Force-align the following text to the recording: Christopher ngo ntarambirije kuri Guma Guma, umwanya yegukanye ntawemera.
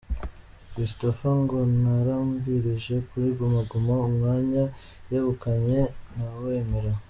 Christopher 0.73 1.33
ngo 1.41 1.57
ntarambirije 1.79 2.95
kuri 3.07 3.27
Guma 3.37 3.61
Guma, 3.71 3.95
umwanya 4.09 4.63
yegukanye 5.09 5.79
ntawemera. 6.13 6.91